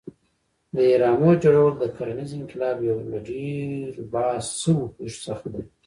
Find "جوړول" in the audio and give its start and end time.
1.43-1.73